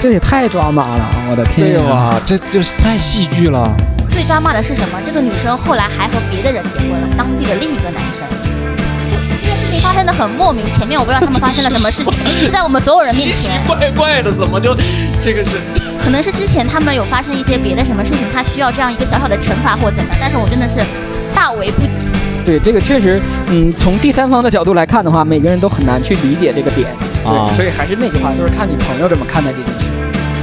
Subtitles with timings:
[0.00, 1.10] 这也太抓马了！
[1.30, 1.78] 我的天呀！
[1.78, 2.20] 对吧？
[2.24, 3.70] 这就是太戏剧了。
[4.08, 4.98] 最抓马的是什么？
[5.04, 8.24] 这个女生后来还和别的人结婚了，当地的另一个男生。
[9.42, 13.36] 这件事情发生的很莫名，前面我不知道他们发生了什么事情，就在我们所有人面前。
[13.36, 14.74] 奇怪怪的，怎么就
[15.22, 15.50] 这个是？
[16.02, 20.76] 可能是之前他们有发生一些别的什么事情，他需要这样一个小小的惩罚或怎么，但是我真的是
[21.34, 22.02] 大为不解。
[22.42, 26.88] 对这个确实，嗯，从第三方的角度来看的话，每个人都很难去理解这个点。
[27.22, 29.89] 对，啊所以还是那句话，就是看你朋友怎么看待这件事情。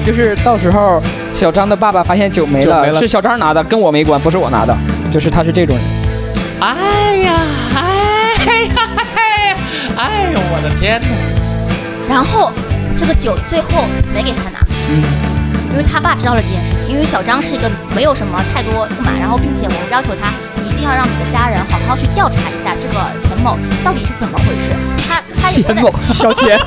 [0.07, 4.73] 就是到时候小张的爸爸发现酒没了，没了是小张拿的，跟我没关，不是我拿的，
[5.11, 5.85] 就是他是这种人。
[6.61, 7.35] 哎呀，
[7.75, 8.89] 哎呀，
[9.97, 11.07] 哎呦，我的天哪！
[12.07, 12.53] 然后
[12.97, 15.03] 这个酒最后没给他拿，嗯，
[15.71, 16.87] 因为他爸知道了这件事情。
[16.87, 20.31] 因为小张是一个没有什么太多不满，然后并且我们要求他
[20.63, 22.95] 一定要让你的家人好好去调查一下这个
[23.27, 24.71] 钱某到底是怎么回事。
[25.11, 25.19] 他
[25.49, 26.59] 钱某 小钱，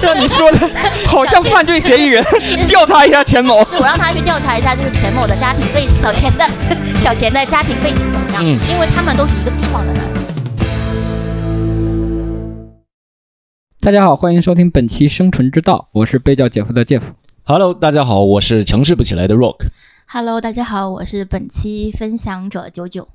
[0.00, 0.70] 让你说的
[1.06, 2.24] 好像犯罪嫌疑人，
[2.68, 3.64] 调查一下钱某。
[3.64, 6.48] 是我让他去调查一下，就是钱某的家庭背景，小钱的
[6.98, 8.42] 小钱的家庭背景怎么样？
[8.44, 10.02] 嗯因为他们都是一个地方的人。
[13.80, 17.12] 大家好，欢迎收听本期《生存之道》，我是被叫姐夫的姐夫。
[17.42, 19.66] Hello，大家好，我是强势不起来的 Rock。
[20.06, 23.08] Hello，大家好，我是本期分享者九九。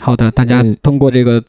[0.00, 1.42] 好的，大家嗯通过这个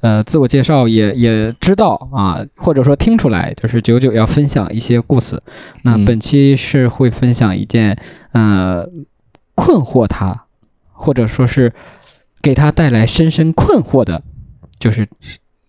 [0.00, 5.42] 呃自我介绍也也知道啊，或者说听出来，就是九九要分享一些故事。
[5.82, 7.98] 那嗯本期是会分享一件
[8.32, 8.86] 呃
[9.54, 10.44] 困惑他，
[10.92, 11.72] 或者说是
[12.40, 14.22] 给他带来深深困惑的，
[14.78, 15.08] 就是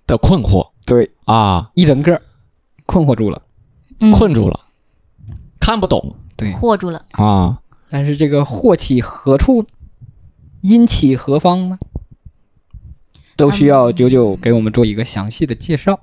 [0.06, 2.22] 的困惑对啊，一整个
[2.85, 3.41] 困惑住了。
[4.01, 4.57] 嗯困住了，
[5.59, 7.03] 看不懂对，惑住了。
[7.11, 7.59] 啊。
[7.90, 9.66] 但是这个祸起何处，
[10.61, 11.78] 因起何方呢？
[13.40, 16.00] 都需要嗯九九给我们做一个详细的介绍。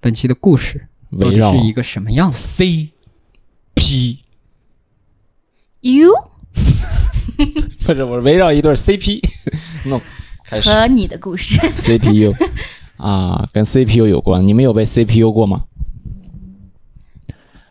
[0.00, 0.86] 本期的故事
[1.20, 2.90] 到围绕底是一个什么样子？C
[3.74, 4.22] P，You
[7.84, 9.20] 不是我围绕一对 C P，
[9.86, 10.00] 弄
[10.44, 11.60] 开始和你的故事。
[11.76, 12.32] C P U
[12.98, 14.46] 啊，跟 C P U 有关。
[14.46, 15.64] 你们有被 C P U 过吗？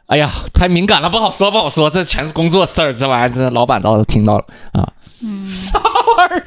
[0.07, 4.93] 哎呀，太敏感了，不好说，不好说，这全是工作事儿，这玩意儿，这老板倒是听到了啊。
[5.21, 5.79] 嗯，啥
[6.17, 6.45] 玩意儿？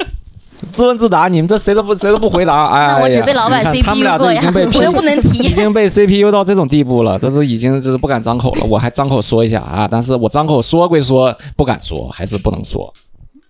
[0.75, 2.67] 自问自答，你们这谁都不谁都不回答。
[2.67, 5.49] 哎呀，那我只被老板你看他们 CPU 俩都过呀已经被， 我又不能提已。
[5.49, 8.67] 经被 CPU 到这种地步了，这都已经就是不敢张口了。
[8.67, 12.93] 我还张口说一下啊，但是我张口说归说，不敢说，还是不能说，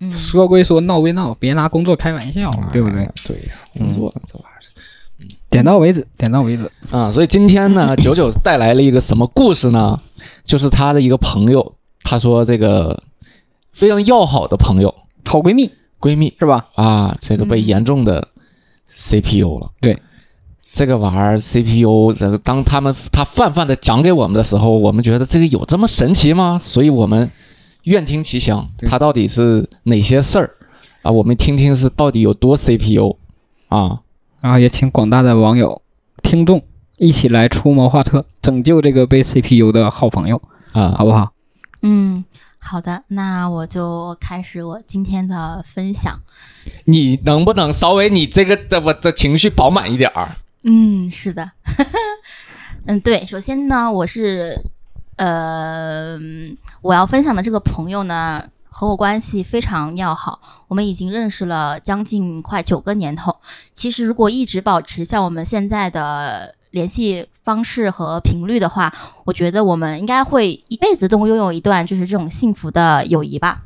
[0.01, 3.11] 嗯，说归说，闹归闹，别拿工作开玩笑，对不对哎？？
[3.27, 4.51] 对呀，工作这玩意儿。
[5.51, 6.71] 点到为止，点到为止。
[6.91, 9.99] 啊，所以今天呢，九九带来了一个什么故事呢？
[10.43, 13.01] 就是他的一个朋友，他说这个
[13.73, 14.93] 非常要好的朋友
[15.25, 15.71] 好闺蜜
[16.05, 16.67] 闺蜜是吧？
[16.75, 18.29] 啊，这个被嗯严重的
[18.87, 19.71] CPU 了。
[19.81, 19.99] 对，
[20.71, 26.59] 这个玩意儿 CPU，这个当他们他泛泛的讲给我们的时候，我们觉得这个有这么神奇吗？
[26.61, 27.31] 所以我们
[27.85, 30.51] 愿听其详，对他到底是哪些事儿
[31.01, 31.11] 啊？
[31.11, 33.17] 我们听听是到底有多 CPU
[33.69, 34.01] 啊？
[34.43, 35.81] 然后也请广大的网友、
[36.23, 36.63] 听众
[36.99, 41.33] 一起来出谋划策，拯救这个被 CPU 的好朋友，啊，好不好？
[41.81, 42.25] 嗯，
[42.67, 46.19] 好的，那我就开始我今天的分享。
[46.87, 50.37] 你能不能稍微你这个的我的情绪饱满一点儿？
[50.63, 51.53] 嗯，是的，
[52.87, 54.59] 嗯，对，首先呢，我是，
[55.17, 63.37] 呃，嗯我要分享的这个朋友呢，和我关系非常要好，我们已经认识了将近快九个年头。
[63.75, 68.93] 其实，如果一直保持像我们现在的联系方式和频率的话，
[69.25, 73.63] 我觉得我们应该会一辈子都拥有一段就是这种幸福的友谊吧。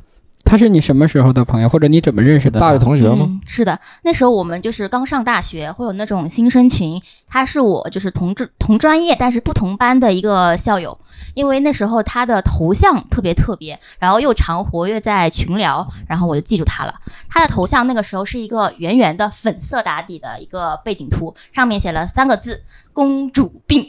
[0.49, 2.59] 他是你什么时候的朋友，或者你怎么认识的？
[2.59, 3.27] 大学同学吗？
[3.29, 6.99] 嗯，是的，那时候我们就是刚上大学，会有那种新生群。
[7.27, 10.97] 他是我就是同志同专业，但是不同班的一个校友。
[11.35, 16.95] 因为那时候他的头像特别特别，然后又常活跃在群聊，然后我就记住他了。
[17.29, 22.59] 他的头像那个时候是一个圆圆的粉色打底的一个背景图，上面写了三个字
[22.91, 23.87] “公主病”。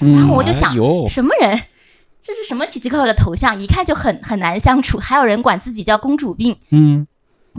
[0.00, 1.60] 然嗯后我就想哎什么人？
[2.20, 3.58] 这是什么奇奇怪怪的头像？
[3.60, 4.98] 一看就很很难相处。
[4.98, 7.06] 还有人管自己叫公主病，嗯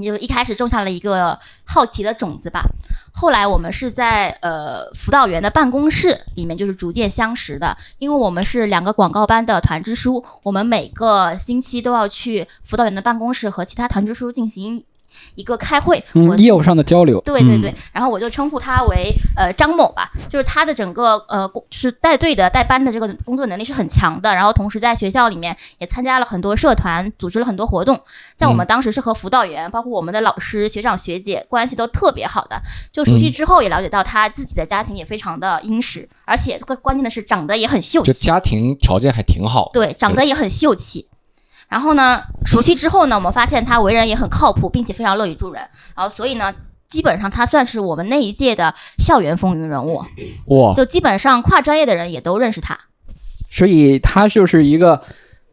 [0.01, 2.63] 就一开始种下了一个好奇的种子吧。
[3.11, 7.75] 后来我们是在呃辅导员的办公室里面，就是逐渐相识的。
[7.97, 14.81] 因为我们是两个广告班的团支书，我们每个星期都要去辅导员的办公室和其他团支书进行
[15.35, 16.03] 一个开会。
[16.13, 17.19] 我嗯，业务上的交流。
[17.19, 27.99] 嗯对对对，然后我就称呼他为呃张某吧，就是他的整个呃工就是带队的带班的这个工作能力是很强的，然后同时在学校里面也参加了很多社团，组织了很多活动，
[28.35, 32.61] 在我们当时是和辅导员，包括我们的老师、学长、学姐关系都特别好的，
[32.91, 39.69] 就熟悉之后也了解到他自己的家庭也非常的殷实，而且关关键的是长得也很秀气，就家庭条件还挺好。
[39.73, 41.08] 对，长得也很秀气。
[41.69, 45.61] 然后呢，熟悉之后呢，我们发现他为人也很靠谱，并且非常乐于助人。
[45.95, 46.51] 然后所以呢，
[46.87, 50.01] 基本上他算是我们那一届的校园风云人物，
[50.47, 52.75] 哇，就基本上跨专业的人也都认识他。
[53.51, 54.99] 所以他就是一个，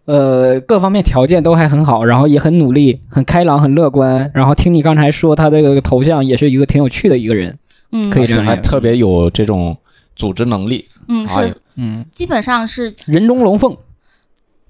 [0.07, 4.31] 呃，各方面条件都还很好，然后也很努力、很开朗、很乐观。
[4.33, 7.59] 然后听你刚才说，他这个头像也是一个挺有趣的一个人。
[7.93, 9.77] 嗯，可以这样是还特别有这种
[10.15, 10.89] 组织能力。
[11.09, 13.77] 嗯，哎是嗯，基本上是人中龙凤。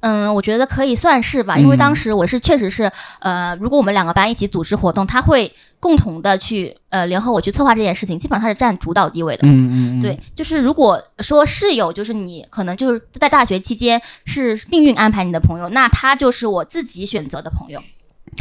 [0.07, 9.43] 嗯，我觉得可以算是吧，因为嗯当时我是确实是，呃，如果我们两个班一起组织活动，他会共同的去呃联合我去策划这件事情，基本上他是占主导地位的。
[9.43, 17.81] 嗯嗯嗯，对，就是如果说室友，就是你可能就是在大学期间是命运安排你的朋友，那他就是我自己选择的朋友。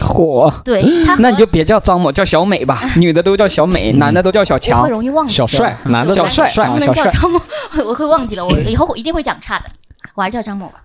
[0.02, 0.54] 火。
[0.64, 0.84] 对，
[1.20, 2.82] 那你就别叫张某，叫小美吧。
[2.98, 4.90] 女的都叫小美，男的都叫小强会。
[4.90, 7.42] 容易忘记小帅，男的小帅帅能不啊小帅能叫张某？
[7.88, 9.66] 我会忘记了，我以后一定会讲差的。
[10.14, 10.82] 我还是叫张某吧。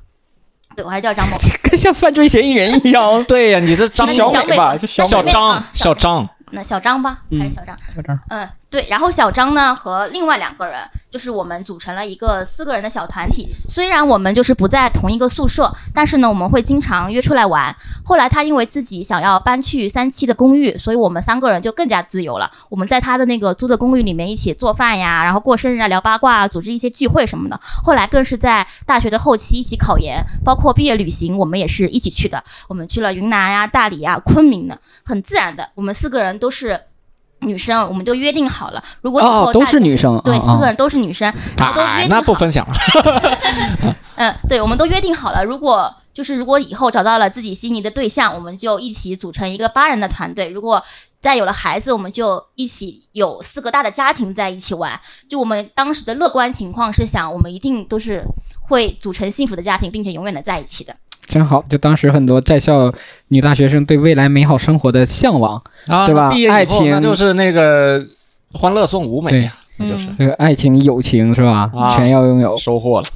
[0.76, 1.36] 对，我还是叫张某。
[1.62, 3.22] 跟像犯罪嫌疑人一样。
[3.28, 7.76] 对呀，你这张小伟吧，小美吧就小张啊小张，那小张吧，还是嗯小张？
[7.94, 8.86] 小张嗯，对。
[8.88, 10.80] 然后小张呢和另外两个人，
[11.10, 13.48] 就是我们组成了一个四个人的小团体。
[13.68, 17.74] 虽然我们就是不在同一个宿舍，但是呢，我们会经常约出来玩。
[18.04, 22.50] 后来他因为自己想要搬去三期的公寓，所以我们三个人就更加自由了。
[22.68, 27.58] 我们在他的那个租的公寓里面一起做饭呀，然后过生日啊、聊八卦啊、组织一些聚会什么的。
[27.84, 32.42] 后来更是在大学的后期一起考研，包括毕业旅行，我们也是一起去的。
[32.68, 36.80] 我们去了云南呀、大理呀、昆明呢，很自然的，我们四个人都是。
[37.40, 40.20] 女生，我们就约定好了，如果以后哦，都是女生。
[40.24, 42.74] 对，啊四个人都是女生，然后都约哎，定好那不分享了。
[44.16, 50.48] 嗯，对，我们都约定好了，如果就是如果以后找到了自己心仪的对象，我们就一起组成一个八人的团队。
[50.48, 50.82] 如果
[51.20, 54.98] 再有了孩子，我们就一起有四个大的家庭在一起玩。
[55.28, 58.22] 就我们当时的乐观情况是想，我们一定都是
[58.60, 60.94] 会组成幸福的家庭，并且永远的在一起的。
[61.26, 61.62] 真好。
[61.68, 62.92] 就当时很多在校
[63.30, 66.30] 女大学生对未来美好生活的向往，啊对吧？
[66.30, 68.04] 毕业以后爱情那就是那个
[68.52, 70.04] 欢乐颂舞美呀，那就是。
[70.06, 70.16] 嗯。
[70.18, 71.70] 这个爱情、友情是吧？
[71.74, 73.06] 啊全要拥有，收获了。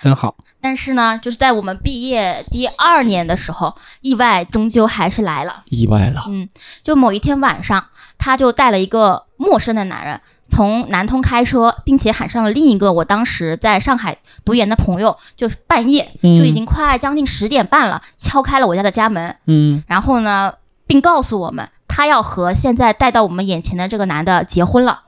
[0.00, 0.34] 真好。
[0.60, 5.62] 但是呢，就是在我们毕业第二年的时候，意外终究还是来了。
[5.66, 6.48] 意外了，嗯，
[6.82, 7.84] 就某一天晚上，
[8.18, 10.20] 他就带了一个陌生的男人
[10.50, 20.52] 从南通开车，并且喊上了另一个我当时在上海读研的朋友，就是半夜嗯就已经快将近十点半了，敲开了我家的家门，嗯，然后呢，
[20.86, 25.00] 并告诉我们他要和现在带到我们眼前的这个男的结婚了。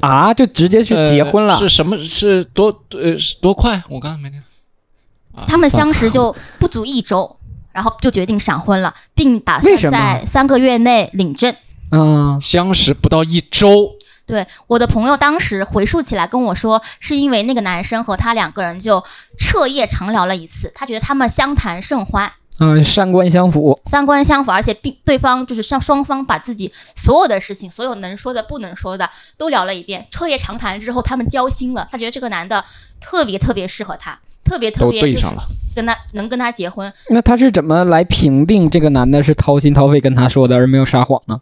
[0.00, 1.60] 啊，就直接去结婚了呃。
[1.60, 1.96] 是什么？
[2.04, 3.82] 是多呃多快？
[3.88, 4.38] 我刚才没听。
[4.38, 7.36] 啊他们相识就不足一周，
[7.72, 11.54] 然后就决定闪婚了，并打算在三个月内领证。
[11.90, 13.90] 嗯，相识不到一周，
[14.26, 19.04] 对，我的朋友当时回溯起来跟我说，是因为那个男生和他两个人就
[19.38, 23.78] 彻夜长聊了一次，他觉得他们相谈甚欢，啊，三观相符。
[23.86, 30.06] 三观相符，而且并对方就是像双方把自己所有的事情，所有能说的、不能说的都聊了一遍。
[30.10, 32.64] 彻夜长谈之后，他们交心了，他觉得这个男的
[33.00, 35.42] 特别特别适合他，特别特别就是对上了。
[35.74, 36.90] 跟他能跟他结婚。
[37.10, 41.38] 那他是怎么来评定这个男的是掏心掏肺跟他说的，而没有撒谎呢？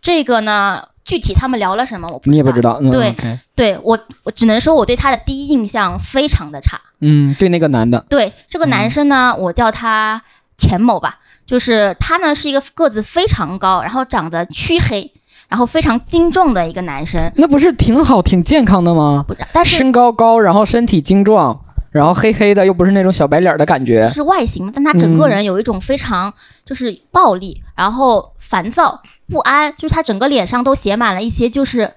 [0.00, 2.78] 这个呢，具体他们聊了什么，我不你也不知道。
[2.80, 3.14] 嗯、对
[3.54, 6.80] 对我，我只能说我对他的第一印象非常的差。
[7.00, 10.22] 嗯，对那个男的，对这个男生呢，我叫他
[10.56, 15.12] 钱某吧，就是他呢是一个个子非常高，然后长得黢黑，
[15.48, 17.30] 然后非常精壮的一个男生。
[17.34, 19.24] 那不是挺好、挺健康的吗？
[19.26, 24.14] 不是，但是身高高，然后身体精壮，然后黑黑的，又不是那种小白脸的感觉就。
[24.14, 26.32] 是外形，但他整个人有一种非常
[26.64, 31.94] 就是暴力，然后烦躁不安，就是他整个脸上都写满了一些就是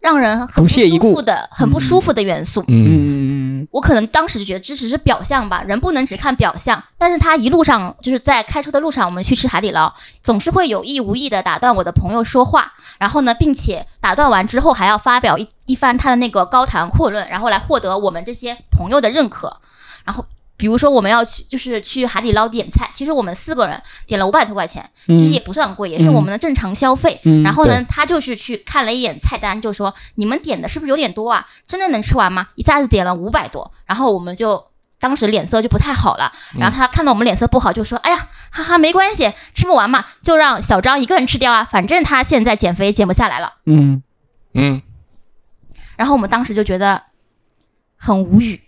[0.00, 2.62] 让人很不屑一顾舒服的、很不舒服的元素。
[2.66, 6.82] 嗯，嗯，我可能当时就觉得这只是表象吧，人不能只看表象。
[6.98, 19.56] 但是他一路上就是在开车的路上，我们去吃海底捞，总是会有意无意的打断我的朋友说话，然后呢，并且打断完之后还要发表一一番他的那个高谈阔论，然后来获得我们这些朋友的认可。
[20.04, 20.26] 然后
[20.62, 27.20] 比如说我们要去就是去海底捞点菜，其实我们四个人点了五百多块钱，其实也不算贵，也是我们的正常消费。
[27.24, 31.44] 嗯然后呢，他就是去看了一眼菜单，就说你们点的是不是有点多啊？
[31.66, 32.46] 真的能吃完吗？
[32.54, 34.64] 一下子点了五百多，然后我们就。
[35.00, 43.54] 当时脸色就不太好了，然后他看到我们脸色不好，就说：“哎呀，哈哈，没关系，吃不完嘛，就让小张一个人吃掉啊，反正他现在减肥减不下来了。
[43.66, 44.00] 嗯，
[44.54, 44.80] 嗯，”
[45.98, 47.02] 然后我们当时就觉得
[47.96, 48.62] 很无语，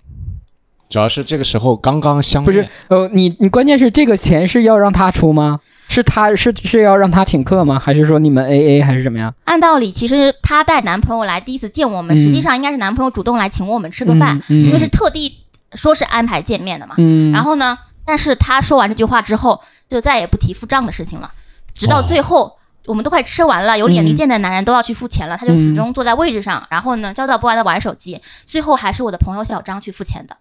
[0.94, 5.58] 主要是这个时候刚刚相不是，呃，你你关键是这个钱是要让他出吗？
[5.88, 7.80] 是他是是要让他请客吗？
[7.80, 9.34] 还是说你们 A A 还是怎么样？
[9.46, 15.36] 按道理，其实她带男朋友来第一次见我们，嗯实际上应该是男朋友主动来请我们吃个饭，嗯因为是特地
[15.72, 16.94] 说是安排见面的嘛。
[16.98, 21.28] 嗯，然后呢，但是他说完这句话之后，就再也不提付账的事情了，
[21.74, 22.52] 直到最后。
[22.86, 28.20] 我们都快吃完了，有脸力见的男人都要去付钱了，他就始终坐在位置上，然后呢，焦躁不安的玩手机。
[28.44, 30.36] 最后还是我的朋友小张去付钱的。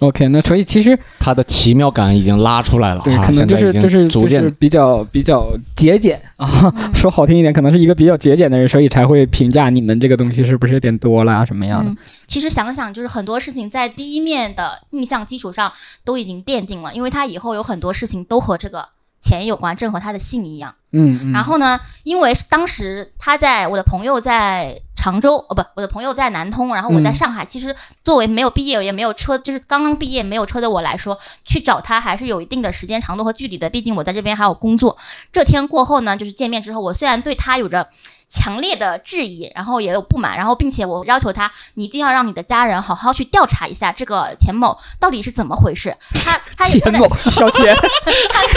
[0.00, 11.90] OK，那所以其实他的奇妙感已经拉出来了对，啊，可能就是就是逐渐就是比较比较节俭啊，嗯 说好听一点，可能是一个比较节俭的人，所以才会评价你们这个东西是不是有点多了啊，什么样的？
[11.92, 15.70] 嗯，其实想想，就是很多事情在第一面的印象基础上
[16.04, 18.88] 都已经奠定了，因为他以后有很多事情都和这个
[19.20, 20.74] 钱有关，正和他的姓一样。
[20.92, 27.44] 嗯，然后呢，因为当时他在我的朋友在常州，哦不，我的朋友在南通，然后我在上海。
[27.44, 33.70] 其实作为没有毕业也没有车，就是刚刚毕业没有车的我来说，去找他还是有一定的时间长度和距离的。
[33.70, 34.96] 毕竟我在这边还有工作。
[35.32, 37.88] 这天过后呢，就是见面之后，我虽然对他有着
[38.32, 45.94] 强烈的质疑，然后也有不满，然后并且我要求他，你一定要让你的家人好好去调查一下这个钱某到底是怎么回事。
[46.24, 47.76] 他 他钱某 小钱，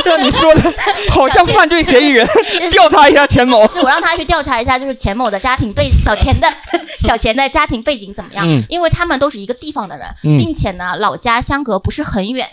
[0.06, 0.74] 让你说的
[1.10, 3.68] 好像犯罪嫌疑人，就是调查一下钱某。
[3.68, 6.48] 是我让他去调查一下，就是钱某的家庭背小钱的
[7.00, 12.48] 小钱的家庭背景怎么样，嗯因为他们都是一个地方的人，嗯并且呢老家相隔不是很远。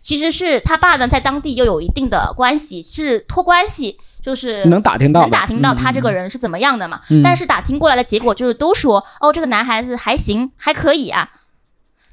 [0.00, 7.00] 其实是他爸呢在当地又有一定的关系，是托关系，就是能打听到能打听到他这个人是怎么样的嘛。
[7.08, 11.30] 嗯但是打听过来的结果就是都说哦这个男孩子还行，还可以啊。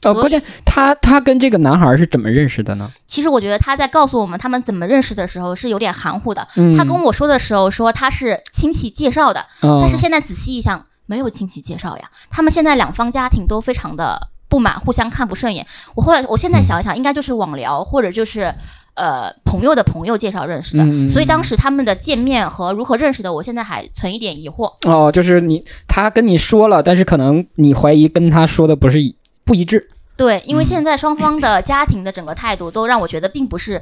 [0.03, 2.89] 哦，关键他他跟这个男孩是怎么认识的呢？
[3.05, 6.47] 其实我觉得他在告诉我们他们怎么认识的时候是有点含糊的。
[6.55, 12.09] 嗯他跟我说的时候说他是亲戚介绍的，嗯但是现在仔细一想，没有亲戚介绍呀。
[12.29, 15.67] 他们现在两方家庭都非常的不满，互相看不顺眼。
[15.95, 18.53] 我后来，我现在想一想，应该就是网聊或者就是
[18.95, 20.83] 呃朋友的朋友介绍认识的。
[20.83, 24.73] 嗯所以当时他们的见面和如何认识的，我现在还存一点疑惑。
[24.85, 33.81] 哦，就是你他跟你说了，但是可能你怀疑跟他说的不是一不一致，对，因为嗯现在双方的家庭的整个态度都让我觉得并不是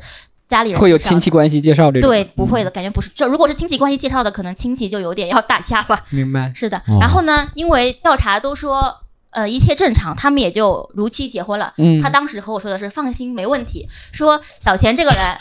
[0.50, 2.10] 家里人会有亲戚关系介绍这种。
[2.10, 3.10] 对，不会的感觉不是。
[3.16, 6.00] 这如果是亲戚关系介绍的，可能亲戚就有点要打架了。
[6.10, 6.52] 明白。
[6.54, 8.94] 是的哦，然后呢，因为调查都说，
[9.34, 11.74] 呃，一切正常，他们也就如期结婚了。
[11.78, 13.88] 嗯他当时和我说的是放心，没问题。
[14.12, 15.38] 说小钱这个人，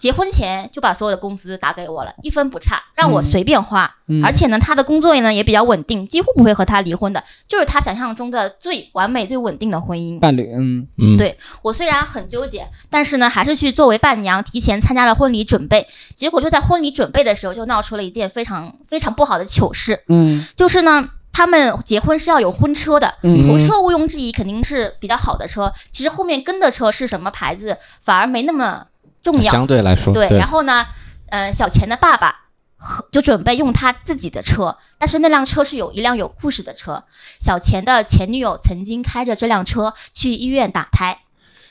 [0.00, 3.92] 结婚前就把所有的工资打给我了，一分不差，让我随便花。
[4.08, 10.20] 嗯而且呢，他的工作呢也比较稳定，几乎不会和他离婚的，就是他想象中的最完美、最稳定的婚姻。
[10.20, 15.86] 伴侣，嗯嗯，对我虽然很纠结，但是呢，还是去作为伴娘提前参加了婚礼准备。
[16.14, 20.00] 结果就在婚礼准备的时候，就闹出了一件非常非常不好的糗事。
[20.08, 25.70] 嗯就是呢，他们结婚是要有婚车的，嗯头车毋庸置疑肯定是比较好的车。
[25.92, 28.86] 其实后面跟的车是什么牌子，反而没那么
[29.22, 29.52] 重要。
[29.52, 30.86] 相对来说，对，然后呢，
[31.28, 32.46] 呃，小钱的爸爸
[32.78, 37.04] 和就准备用他自己的车，但是那辆车是有一辆有故事的车。
[37.38, 41.18] 小钱的前女友曾经开着这辆车去医院打胎。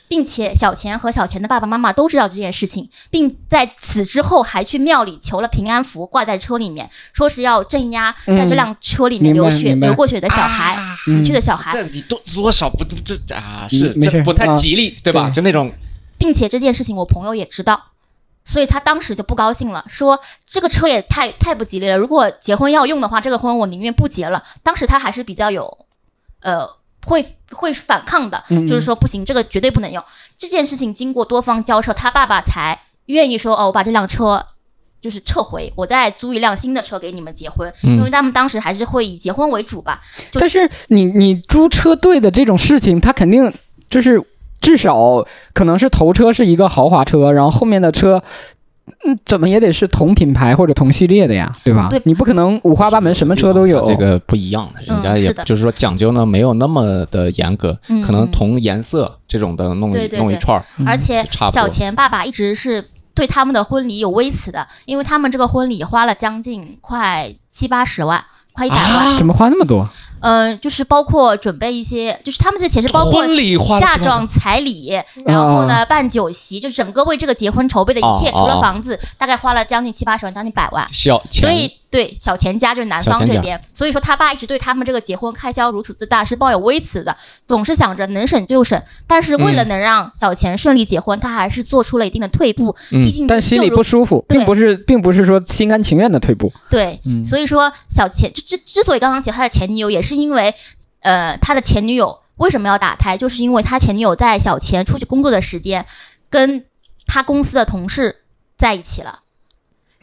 [0.08, 11.72] 并且小钱和小钱的爸爸妈妈都知道这件事情，并在此之后还去庙里求了平安符，挂在车里面，说是要镇压在这辆车里面流血、流过血的小孩、死去的小孩。
[11.72, 15.30] 这你多多少不这啊是这不太啊吉利，对吧？
[15.30, 15.72] 就那种
[16.18, 17.82] 并且这件事情我朋友也知道，
[18.44, 21.96] 所以他当时就不高兴了，说这个车也太太不吉利了。
[21.96, 24.42] 如果结婚要用的话，这个婚我宁愿不结了。
[24.62, 25.86] 当时他还是比较有，
[26.40, 26.66] 呃，
[27.06, 30.04] 会会反抗的，嗯就是说不行，这个绝对不能用。
[30.36, 34.44] 这件事情经过多方交涉，他爸爸才愿意说哦，我把这辆车。
[34.98, 40.00] 就是撤回，我再租一辆新的车给你们结婚，嗯因为他们当时还是会以结婚为主吧。
[40.32, 43.52] 就但是你你租车队的这种事情，他肯定
[43.88, 44.20] 就是
[44.60, 48.20] 至少可能是头车是一个豪华车，然后后面的车。
[49.06, 51.88] 嗯，怎么也得是同品牌或者同系列的呀，对吧？
[51.88, 53.86] 对你不可能五花八门什么车都有。
[53.86, 62.84] 这个不一样的，人家也就是说讲究呢没有那么的严格，嗯可能同颜色这种的弄一对对对弄一串而且小钱爸爸一直是
[63.14, 68.22] 对他们的婚礼有微词的，因为他们这个婚礼花了将近快七八十万，
[68.52, 69.16] 快一百万。
[69.16, 69.88] 怎么花那么多？
[70.28, 80.84] 嗯、就是包括准备一些，就是他们这钱是包括婚礼花嫁妆、彩礼，然后呢办酒席，就整个为这个结婚筹备的一切，哦除了哦房子，大概花了将近七八十万，将近百万。
[80.92, 87.16] 小，所以对小钱家就是男方这边，所以说他爸一直对他们这个结婚开销如此之大是抱有微词的，
[87.46, 88.80] 总是想着能省就省。
[89.06, 96.52] 但是为了能让小钱顺利结婚，他还是做出了一定的退步，嗯毕竟但心里不舒服，并不是，并不是说心甘情愿的退步。
[96.68, 100.54] 对，嗯所以说小钱之之之所以刚刚提他的前女友，也是因为，
[101.00, 105.86] 呃，他的前女友为什么要打胎，就是因为他前女友在小钱出去工作的时间，
[106.28, 106.64] 跟
[107.06, 108.16] 他公司的同事
[108.58, 109.20] 在一起了。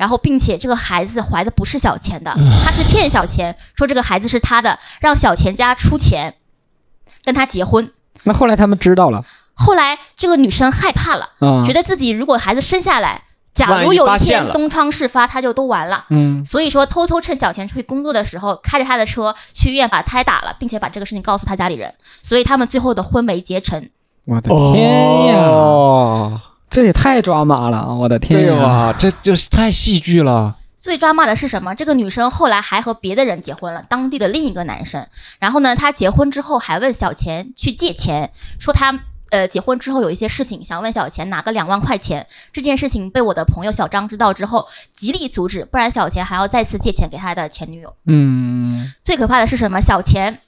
[0.03, 6.35] 然后，并且这个孩子怀的不是小钱的，他是骗小钱说这个孩子是他的，让小钱家出钱
[7.23, 7.89] 跟他结婚。
[8.23, 9.23] 那后来他们知道了？
[9.53, 16.03] 后来这个女生害怕了，啊，觉得自己如果孩子生下来，假如有一天东窗事发，他就都完了。
[16.09, 23.89] 嗯，所以说，偷偷趁小钱出去工作的时候，开着他的车去医院把胎打了，并且把这个事情告诉他家里人，所以他们最后的婚没结成。
[24.25, 26.41] 我的天呀，哦，
[26.73, 27.93] 这也太抓马了啊！
[27.93, 28.95] 我的天呀，对吧？
[28.97, 30.55] 这就是太戏剧了。
[30.75, 31.75] 最抓马的是什么？
[31.75, 35.05] 这个女生后来还和别的人结婚了，当地的另一个男生。
[35.37, 42.25] 然后呢，她结婚之后还问小钱去借钱，说她呃结婚之后有一些事情想问小钱拿个两万块钱。
[42.51, 47.95] 这件事情被我的朋友小张知道之后，极力阻止，不然小钱还要再次借钱给他的前女友。
[48.07, 49.79] 嗯最可怕的是什么？
[49.79, 50.39] 小钱，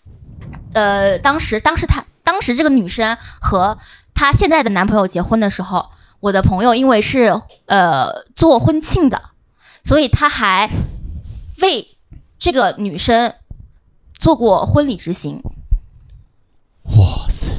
[0.73, 3.77] 呃，当时当时她当时这个女生和
[4.15, 5.91] 她现在的男朋友结婚的时候，
[6.25, 9.21] 我的朋友因为是呃做婚庆的，
[9.83, 10.67] 所以他还
[11.61, 11.87] 为
[12.39, 13.31] 这个女生
[14.17, 15.39] 做过婚礼执行。
[16.85, 17.51] 哇塞，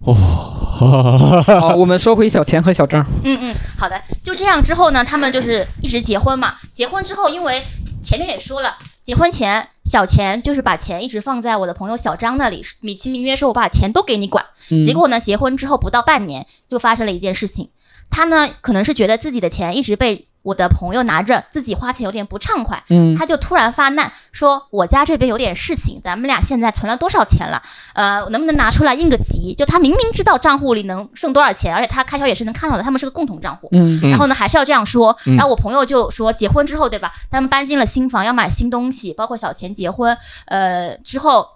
[0.00, 0.14] 哇，
[1.60, 4.02] 好，我们说回小钱和小张，嗯嗯，好的。
[4.24, 6.56] 就这样之后呢，他们就是一直结婚嘛。
[6.72, 7.62] 结婚之后，因为
[8.02, 14.44] 前面也说了，结婚前小钱就是把钱一直放在我的朋友小张那里，美其名曰说我把钱都给你管。
[14.70, 17.68] 嗯结果呢，结婚之后不到半年，就发生了一件事情。
[18.10, 27.60] 他呢，可能是觉得自己的钱一直被我的朋友拿着，自己花钱有点不畅快，嗯他就突然发难，说我家这边有点事情，咱们俩现在存了多少钱了？
[27.94, 29.54] 呃，能不能拿出来应个急？
[29.54, 33.68] 就他明明知道账户里能剩多少钱，而且他开销也是能看到的，他们是个共同账户。
[33.72, 35.16] 嗯嗯然后呢，还是要这样说。
[35.24, 37.10] 嗯然后我朋友就说，结婚之后，对吧？
[37.30, 41.46] 他们搬进了新房，要买新东西，包括小钱结婚，呃，之后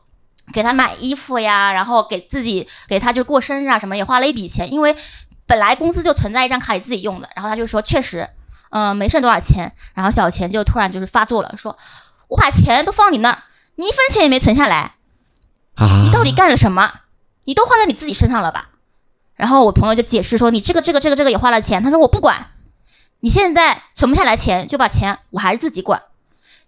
[0.51, 4.96] 给他买衣服呀，然后给自己给他就过生日啊什么，也花了一笔钱，因为
[5.46, 7.29] 本来公司就存在一张卡里自己用的。
[7.37, 8.27] 然后他就说，确实，
[8.71, 9.73] 嗯、没剩多少钱。
[9.95, 11.77] 然后小钱就突然就是发作了，说
[12.29, 13.43] 我把钱都放你那儿，
[13.77, 14.95] 你一分钱也没存下来，
[15.75, 16.93] 啊你到底干了什么？
[17.45, 18.69] 你都花在你自己身上了吧？
[19.35, 21.83] 然后我朋友就解释说，你这个这个这个这个也花了钱。
[21.83, 22.49] 他说我不管，
[23.21, 26.03] 你现在存不下来钱，就把钱我还是自己管，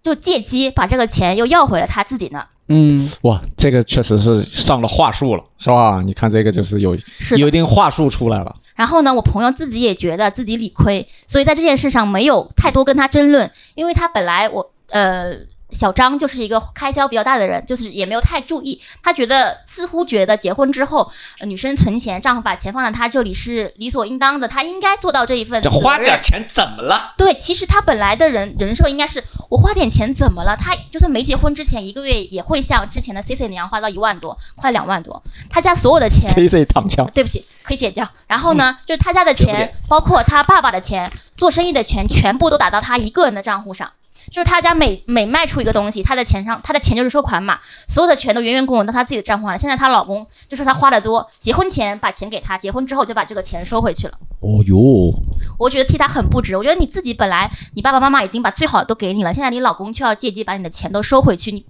[0.01, 2.47] 就借机把这个钱又要回了他自己那儿。
[2.71, 6.01] 嗯哇，这个确实是上了话术了，是吧？
[6.05, 8.55] 你看这个就是有是有一定话术出来了。
[8.75, 15.33] 然后呢，我朋友自己也觉得自己理亏，所以在这件事上没有太多跟他争论，因为他本来我呃
[15.71, 25.69] 小张就是一个开销比较大的人，就是也没有太注意，他觉得似乎觉得结婚之后、呃女生存钱，丈夫把钱放在他这里是理所应当的，他应该做到这一份这。
[25.69, 27.13] 花点钱怎么了？
[27.17, 30.55] 对，其实他本来的人人设应该是我花点钱怎么了？
[30.55, 35.23] 他就算没结婚之前一个月也会像之前的 C C 那样花到一万多，快两万多。
[35.49, 38.07] 他家所有的钱 C C 躺枪，对不起，可以剪掉。
[38.27, 43.91] 然后呢，就是他家的钱包括他爸爸的钱，做生意的钱，全部都打到他一个人的账户上。
[44.29, 49.57] 就是他家每每卖出一个东西，他的钱上，他的钱就是收款码，所有的钱都源源滚滚到他自己的账户上了。
[49.57, 54.13] 现在她老公就说她花的多，结婚前把钱给他，结婚之后就把这个钱收回去了。
[54.39, 55.13] 哦哟，
[55.59, 56.57] 我觉得替他很不值。
[56.57, 61.65] 我觉得你自己本来你爸爸妈妈已经把最好的都给你了，现在你老公却要借机把你的钱都收回去，你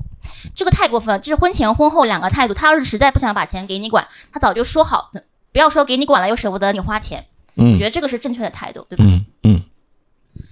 [0.55, 1.19] 这个太过分了。
[1.19, 2.53] 这是婚前婚后两个态度。
[2.53, 7.25] 他要是实在不想把钱给你管，他早就说好的，不要说给你管了又舍不得你花钱。
[7.55, 9.03] 嗯我嗯觉得这个是正确的态度，对吧？
[9.05, 9.61] 嗯嗯，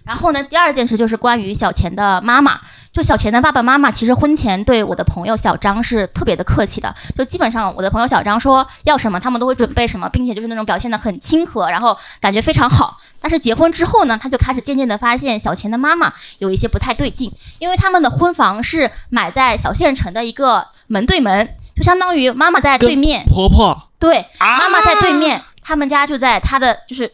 [0.09, 2.59] 然后呢，第二件事就是关于小钱的妈妈，
[2.91, 12.97] 就小钱的爸爸妈妈，其实婚前对我的朋友小张是特别的客气的，就基本上我的朋友小张说要什么，他们都会准备什么，并且就是那种表现的很亲和，然后感觉非常好。
[13.21, 27.11] 但是结婚之后呢，他就开始渐渐的发现小钱的妈妈有一些不太对劲，因为他们的婚房是买在小县城的一个门对门，就相当于妈妈在对面，婆婆对，妈妈在对面，他们家就在他的就是，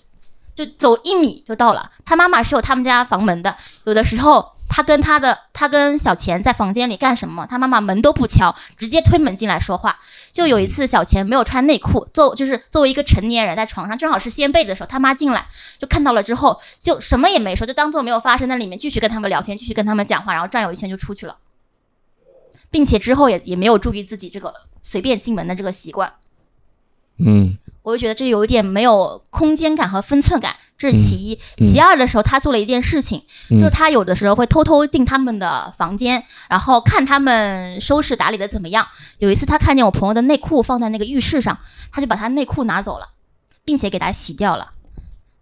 [0.56, 1.92] 就走一米就到了。
[2.06, 10.00] 他妈妈是有他们家房门的，有的时候他跟他的他跟小钱在房间里干什么，他妈妈门都不敲，直接推门进来说话。
[10.32, 15.46] 就有一次小钱没有穿内裤，作就是作为一个成年人在床上，正好是掀被子的时候，他妈进来
[15.78, 21.38] 就看到了之后，就什么也没说，就当做没有发生在里面，继续跟他们聊天，继续跟他们讲话，然后转悠一圈就出去了，
[22.70, 26.12] 并且之后也也没有注意自己这个随便进门的这个习惯。
[27.18, 31.40] 嗯我就觉得这有一点没有空间感和分寸感，这是其一。
[31.60, 38.88] 嗯其二的时候，他做了一件事情，嗯就是他有的时候会偷偷进他们的房间，然后看他们收拾打理的怎么样。
[39.20, 41.60] 有一次，他看见我朋友的内裤放在那个浴室上，
[41.92, 43.10] 他就把他内裤拿走了，
[43.64, 44.72] 并且给他洗掉了，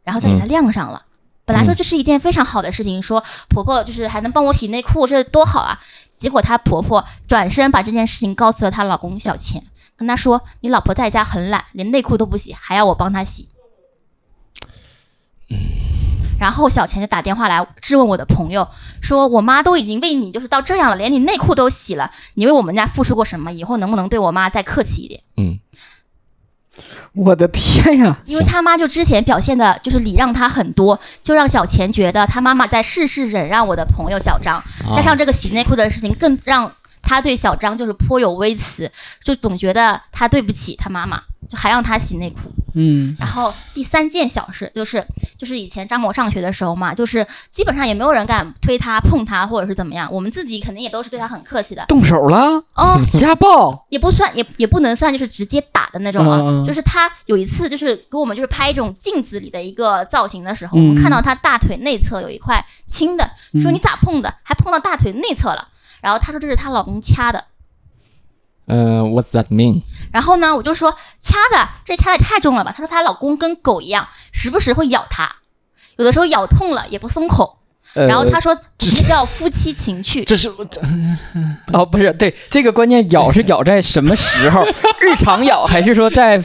[0.03, 1.05] 然后再给他晾上了。
[1.45, 5.79] 本来说这是一件非常好的事情，说婆婆就是还能帮我洗内裤，这多好啊！
[6.17, 9.61] 结果她婆婆转身把这件事情告诉了她老公小钱，
[10.03, 13.49] 跟他说：“你老婆在家很懒，连内裤都不洗，还要我帮她洗。”
[16.39, 18.67] 然后小钱就打电话来质问我的朋友，
[19.01, 23.53] 说我妈都已经为你就是到这样了，连你内裤都洗了，你为我们家付出过什么？
[23.53, 25.21] 以后能不能对我妈再客气一点？
[25.37, 25.59] 嗯
[27.13, 28.17] 我的天呀！
[28.25, 34.61] 因为他妈就之前表现的就是礼让他很多，就让小钱觉得他妈妈在事事忍让我的朋友小张，
[34.91, 38.91] 加上这个洗内裤的事情，更让他对小张就是颇有微词，
[39.23, 42.39] 就总觉得他对不起他妈妈，就还让他洗内裤。
[42.73, 45.05] 嗯，然后第三件小事就是，
[45.37, 51.85] 就是以前张某上学的时候嘛，就是基本上也没有人敢推他、碰他，或者是怎么样，我们自己肯定也都是对他很客气的。
[51.87, 56.65] 动手了，哦， 家暴，也不算，也也不能算就是直接打的那种啊。
[56.65, 63.23] 就是他有一次就是给我们就是拍一种镜子里的一个造型的时候，嗯我们看到他大腿内侧有一块青的，
[63.61, 64.33] 说嗯你咋碰的？
[64.43, 65.67] 还碰到大腿内侧了。
[66.01, 67.41] 然后她说这是她老公掐的。
[68.65, 69.81] 呃，What's that mean？
[70.11, 72.71] 然后呢，我就说掐的，这掐的也太重了吧？
[72.71, 75.37] 她说她老公跟狗一样，时不时会咬她，
[75.97, 77.59] 有的时候咬痛了也不松口。
[77.95, 80.23] 呃然后他说这这叫夫妻情趣。
[80.25, 80.49] 这是
[81.71, 84.63] 哦，不是，对，这个关键咬是咬在什么时候？
[84.99, 86.41] 日常咬还是说在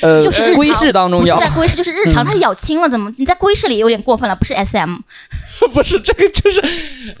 [0.00, 1.36] 呃就是日常闺室当中咬？
[1.36, 4.36] 不是在闺室，就是日常，他咬轻了，怎么你在闺室里有点过分了？
[4.36, 4.96] 不是 S M，
[5.72, 6.62] 不是这个就是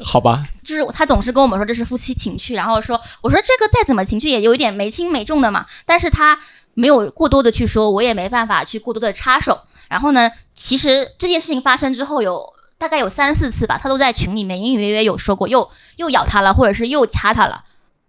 [0.02, 0.44] 好吧？
[0.64, 6.38] 就是他总是跟我们说这是夫妻情趣，然后说我说这个再怎么情趣也有一点没轻没重的嘛，但是他
[6.74, 9.58] 没有过多的去说，我也没办法去过多的插手。
[9.88, 12.46] 然后呢，其实这件事情发生之后有
[12.80, 17.62] 大概有三四次吧，他都在群里面隐隐约约有说过，又又咬他了，或者是又掐他了，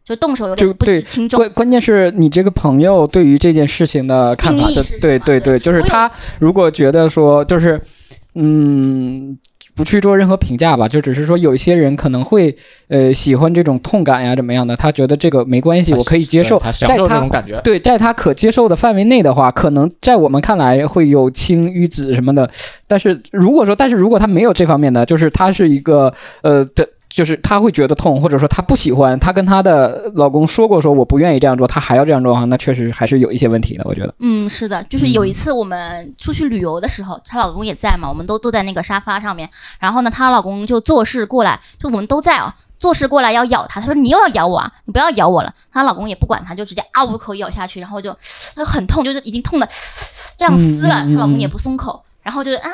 [0.06, 1.38] 就动手有点不轻重。
[1.38, 7.80] 关关键是你这个朋友对于这件事情的看法就，对对对，就是他如果觉得说就是
[8.36, 9.38] 嗯。
[9.74, 12.56] 不去做任何评价吧，就只是说有一些人可能会
[12.88, 17.22] 呃喜欢这种痛感呀怎么样的，他觉得这个没关系，我可以接受，在他。
[17.64, 22.50] 对，在他可接受的范围内的话，可能在我们看来会有轻瘀紫什么的。
[22.88, 34.14] 但是如果说，但是如果他没有这方面的，就是他是一个呃的，就是她会觉得痛，或者说她不喜欢，她跟她的老公说过说我不愿意这样做，她还要这样做的话，那确实还是有一些问题的，我觉得。
[34.20, 48.12] 嗯，是的，就是有一次我们出去旅游的时候，她老公也在嘛，我们都坐在那个沙发上面，然后呢，她老公就做事过来，就我们都在啊，做事过来要咬她，她说你又要咬我啊，你不要咬我了，她老公也不管她，就直接啊五口咬下去，然后就
[48.56, 49.68] 她就很痛，就是已经痛的
[50.38, 52.70] 这样撕了，她老公也不松口，然后就啊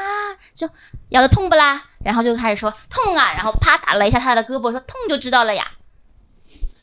[0.53, 0.69] 就
[1.09, 5.67] 咬的痛不啦，然后就开始说痛啊，然后啪打了一下他的胳膊，说痛就知道了呀。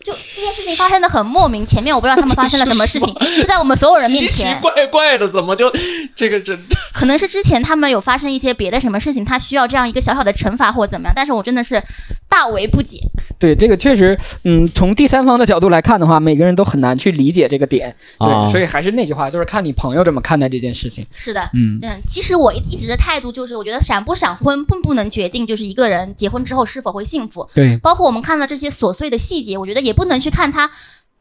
[0.05, 5.73] 就这件事情发生的很莫名，前面我不知道他们发生了什么事情， 就在我们所有人面前，奇怪怪的，怎么就
[6.15, 6.57] 这个这
[6.93, 11.83] 可能是之前他们有发生一些别的什么事情，他需要这样一个小小的惩罚或怎么样，但是我真的是
[12.29, 12.99] 大为不解。
[13.39, 17.95] 对这个确实，嗯，从第三方的角度来看的话，每个人都很难去理解这个点。
[18.19, 18.49] 对，啊。
[18.49, 21.07] 所以还是那句话，就是看你朋友怎么看待这件事情。
[21.15, 21.79] 是的，嗯。
[21.83, 30.71] 嗯，其实我一一直的态度就是，我觉得闪不闪婚并不能决定就是一个人结婚之后是否会幸福，对，包括我们看到这些琐碎的细节，我觉得也不能去看他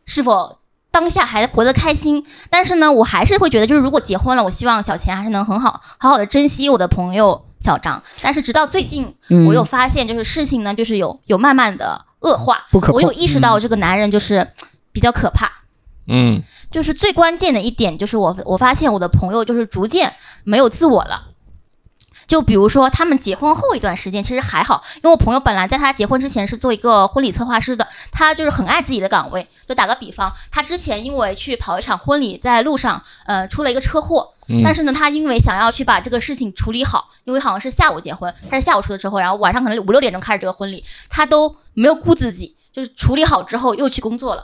[0.05, 0.59] 是否。
[0.93, 7.99] 当下还活得开心，但是呢，我还是会觉得，就是如果结婚了，我希望小钱还是能很好好好的珍惜我的朋友小张。
[8.21, 14.47] 但是直到最近，嗯我有发现，就是事情呢，就是有有慢慢的恶化，不可我有意识到这个男人就是
[14.91, 15.51] 比较可怕。
[16.05, 21.32] 嗯就是最关键的一点，就是我我发现我的朋友就是逐渐没有自我了。
[22.33, 29.47] 就比如说他们结婚后一段时间，其实还好，因为我朋友本来在他结婚之前是做一个婚礼策划师的，他就是很爱自己的岗位。
[29.67, 44.43] 就打个比方，他之前因为去跑一场婚礼，在路上呃出了一个车祸，嗯但是呢，他因为想要去把这个事情处理好，因为好像是下午结婚，他是下午出的车祸，然后晚上可能五六点钟开始这个婚礼，他都没有顾自己，就是处理好之后又去工作了。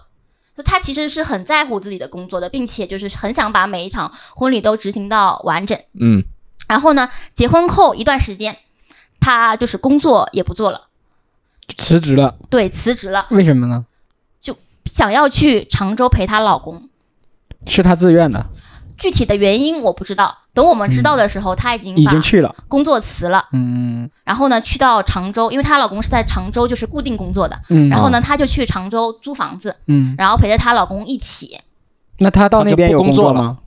[0.55, 5.75] 就他其实是很在乎自己的工作的，并且就是很想把每一场婚礼都执行到完整。
[5.99, 6.23] 嗯
[6.69, 8.55] 然后呢，结婚后一段时间，
[9.19, 10.83] 他就是工作也不做了，
[11.77, 13.85] 辞职了，对，辞职了，为什么呢？
[14.39, 14.55] 就
[14.85, 16.87] 想要去常州陪她老公。
[17.65, 18.45] 是她自愿的，
[18.97, 22.55] 具体的原因我不知道，等我们知道的时候，她已经已经去了。
[22.67, 24.09] 工作辞了，嗯。
[24.23, 31.59] 然后呢，去到常州，因为她老公是在常州就是固定工作的，嗯，然后呢，她就去常州租房子，嗯，然后陪着她老公一起。
[32.19, 33.57] 那她到那边有工作吗？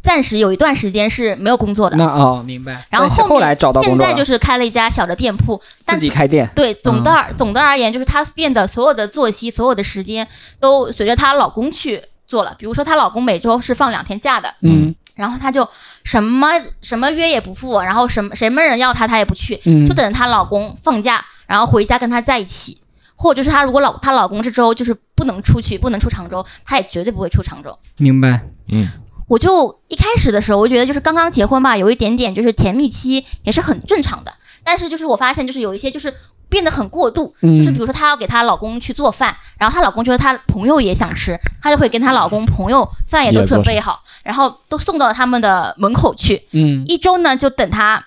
[0.00, 2.86] 暂时有一段时间是没有工作的，那哦，明白。
[2.88, 6.48] 然后后面来找到工作，现在就是开了一家小的店铺，自己开店。
[6.54, 10.26] 对，总嗯的而、总的而言，就是她变得所有的作息、所有的时间
[10.60, 12.54] 都随着她老公去做了。
[12.58, 15.68] 比如说，她老公每周是放两天假的，嗯然后她就
[16.04, 16.48] 什么
[16.80, 22.80] 什么约也不赴，然后什么什么人要她，她也不去，嗯就等着她老公放假，然后回家跟她在一起。
[23.20, 27.76] 或者就是她如果老她老公这周就是不能出去，不能出常州，她也绝对不会出常州。
[27.96, 28.40] 明白。
[28.68, 28.88] 嗯
[29.28, 34.32] 我就一开始的时候，我觉得就是刚刚结婚吧，有一点点就是甜蜜期，也是很正常的。
[34.64, 36.12] 但是就是我发现，就是有一些就是
[36.48, 46.42] 变得很过度，嗯就是比如说她要给她老公去做饭，然后她老公觉得她朋友也想吃，她就会跟她老公朋友饭也都准备好，然后都送到他们的门口去。
[46.52, 48.04] 嗯一周呢，就等她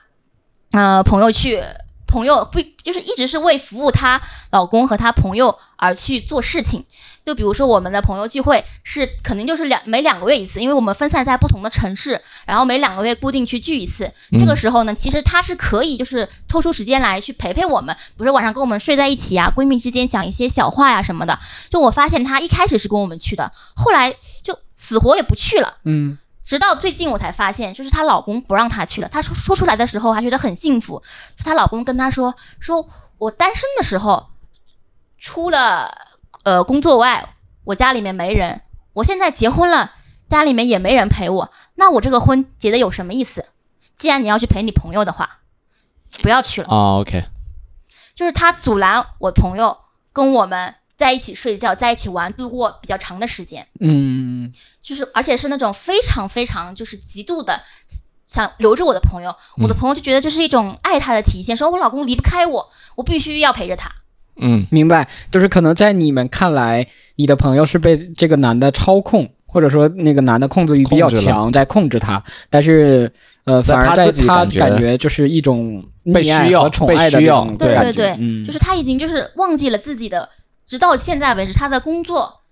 [0.71, 1.62] 呃朋友去。
[2.12, 4.21] 朋友不就是一直是为服务她
[4.52, 6.84] 老公和她朋友而去做事情，
[7.26, 14.12] 就比如说我们的朋友聚会是肯定就是两每两个月一次，因为我们分散在不同的城市，然后每两个月固定去聚一次。
[14.38, 21.39] 这个时候呢，其实她是可以就是抽出时间来去陪陪我们，比如说晚上跟我们睡在一起呀，闺蜜之间讲一些小话呀什么的。
[21.69, 25.78] 就我发现她一开始是跟我们去的，后来就死活也不去了。
[25.86, 26.17] 嗯
[26.52, 29.08] 直到最近我才发现，就是她老公不让她去了。
[29.08, 31.02] 她说说出来的时候还觉得很幸福，
[31.38, 34.32] 说她老公跟她说，说我单身的时候，
[35.18, 35.90] 除了
[36.44, 38.64] 呃工作外，我家里面没人。
[38.92, 39.94] 我现在结婚了，
[40.28, 43.46] 家里面也没人陪我，那我这个婚结的有什么意思？
[43.96, 45.40] 既然你要去陪你朋友的话，
[46.22, 46.68] 不要去了。
[46.68, 47.24] 啊，OK，
[48.14, 49.78] 就是他阻拦我朋友
[50.12, 53.66] 跟我们在一起睡觉，在一起玩，度过比较长的时间。
[53.80, 57.60] 嗯就是而且是那种非常非常就是极度的
[58.28, 63.92] 想留着我的朋友，我的朋友就觉得这是一种爱他的体现，说我老公离不开我，我必须要陪着他。
[64.40, 65.08] 嗯明白。
[65.32, 66.86] 就是可能在你们看来，
[67.16, 72.24] 你的朋友是被这个男的操控，或者说那个男的控制欲比较强，在控制他。
[72.48, 73.12] 但是
[73.46, 75.84] 呃，反而在他感觉就是一种
[76.14, 80.30] 被需要和宠爱的被需要这种感觉对对对，嗯就是他已经就是忘记了自己的，
[80.71, 82.43] 直到现在为止，他的工作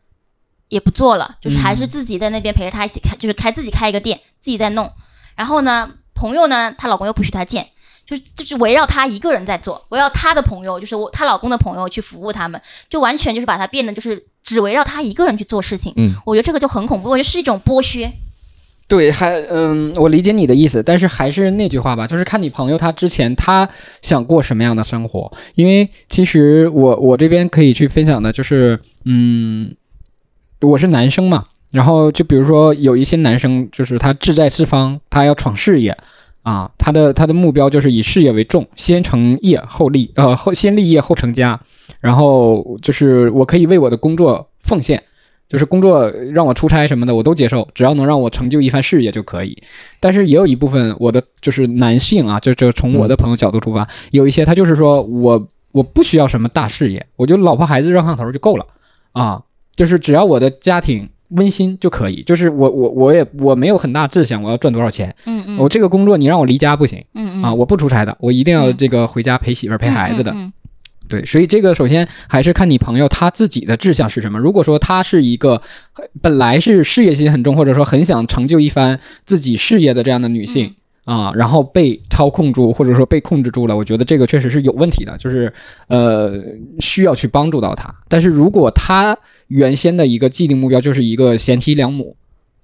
[0.68, 4.92] 也不做了，就是还是自己在那边陪着他一起开，就是开自己开一个店，自己在弄。
[5.38, 7.70] 然后呢，朋友呢，她老公又不许她见，
[8.06, 15.94] 就是就是围绕她一个人在做，围绕她的朋友，就是我她老公的朋友去服务他们，就完全就是把她变得就是只围绕她一个人去做事情。
[15.96, 18.12] 嗯，我觉得这个就很恐怖，我觉得是一种剥削。
[18.90, 23.70] 对，还嗯，我理解你的意思，但是还是那句话吧，就是看你朋友他之前他
[24.02, 29.74] 想过什么样的生活，因为其实我我这边可以去分享的就是，嗯，
[30.60, 35.96] 我是男生嘛，然后就比如说有一些男生就是他志在四方，他要闯事业。
[36.42, 41.60] 啊，他的他的目标就是以事业为重，先成业后立，呃后先立业后成家，
[42.00, 45.04] 然后就是我可以为我的工作奉献，
[45.50, 49.58] 就是工作让我出差什么的我都接受，只要能让我成就一番事业就可以。
[50.00, 58.66] 但是也有一部分我的就是男性啊，就就从我的朋友角度出发，有一些他就是说我我不需要什么大事业，我就老婆孩子热炕头就够了
[59.14, 59.42] 啊，
[59.76, 67.44] 就是只要我的家庭温馨就可以，就是我我我也我没有很大志向，我要赚多少钱，嗯嗯，我这个工作你让我离家不行嗯嗯。
[67.44, 68.78] 啊，我不出差的，我一定要嗯。
[68.78, 70.32] 这个回家陪媳妇儿陪孩子的。
[70.32, 70.54] 嗯嗯
[71.10, 74.40] 对，所以这个首先还是看你朋友他自己的志向是什么。
[74.40, 75.62] 如果说他是一个
[75.96, 80.74] 呃本来是事业心很重，或者说很想成就一番自己事业的这样的女性。
[81.06, 85.52] 啊，然后被操控住，或者说被控制住了，我觉得这个确实是有问题的，就是
[85.88, 86.34] 呃
[86.80, 87.92] 需要去帮助到他。
[88.08, 89.18] 但是如果他
[89.48, 92.16] 原先的一个既定目标就是一个贤妻良母，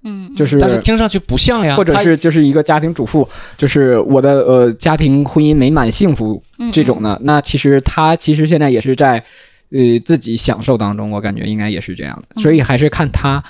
[0.05, 0.35] 嗯，嗯。
[0.35, 9.23] 就是但是听上去不像呀，或者是就是一个家庭主妇，就是我的呃家庭婚姻美满幸福嗯这种呢，那其实他其实现在也是在
[9.71, 13.43] 呃自己享受当中，我感觉应该也是这样的，所以还是看他嗯，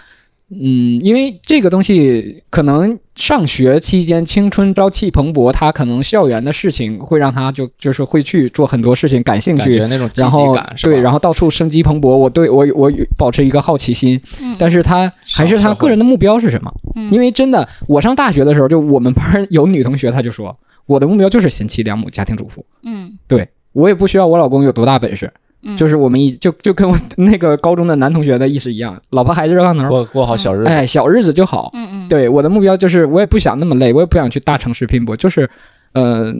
[1.01, 10.57] 因为这个东西可能上学期间青春朝气蓬勃，他可能校园的事情会让他就就是会去做很多事情感兴感趣，觉那种积然后？
[10.81, 12.09] 对，然后到处生机蓬勃。
[12.15, 16.73] 我对我我保持一个好奇心，嗯，但是他还是他个人的目标是什么？
[16.95, 22.65] 嗯因为真的，我上大学的时候，就我们班有女同学，她就说我的目标就是贤妻良母、家庭主妇。
[22.83, 25.44] 嗯对我也不需要我老公有多大本事，嗯，
[25.75, 30.65] 就是我们一就就跟我那个高中的男同学的意思一样，老婆孩子热炕头，过过好小日子。
[30.65, 31.71] 哎，小日子就好。
[31.73, 35.49] 嗯嗯，对我的目标就是，我也不想那么累，我也不想去大城市拼搏，就是，
[35.93, 36.31] 呃，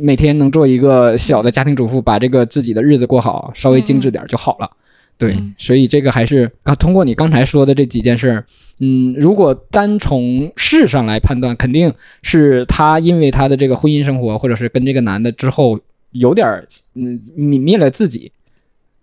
[0.00, 4.70] 每天能做一个小的家庭主妇，把这个自己的日子过好，稍微精致点儿就好了。
[5.16, 8.44] 对，嗯所以这个还是啊，通过你刚才说的这几件事儿，
[8.80, 11.92] 嗯，如果单从事上来判断，肯定
[12.22, 15.78] 是她因为她的这个婚姻生活，或者是跟这个男的之后
[16.10, 16.66] 有点儿
[16.96, 18.32] 嗯泯灭了自己，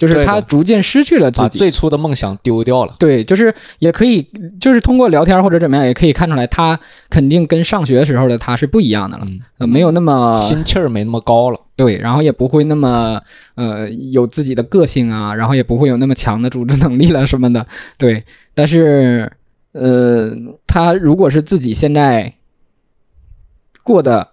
[0.02, 1.44] 就是他逐渐失去了自己。
[1.44, 2.96] 把最初的梦想丢掉了。
[2.98, 4.28] 对，就是也可以，
[4.60, 11.60] 就是通过聊天或者怎么样，也可以看出来，他肯定跟上学时候的他是不一样的了，嗯，呃，没有那么心气儿没那么高了。
[11.76, 13.22] 对，然后也不会那么
[13.54, 17.68] 呃有自己的个性啊，然后也不会有那么强的组织能力了什么的，
[18.00, 18.24] 对。
[18.56, 19.32] 但是
[19.74, 20.32] 呃，
[20.66, 22.34] 他如果是自己现在
[23.84, 24.30] 过的